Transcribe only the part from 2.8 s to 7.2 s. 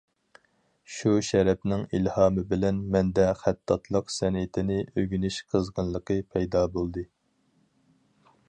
مەندە خەتتاتلىق سەنئىتىنى ئۆگىنىش قىزغىنلىقى پەيدا بولدى.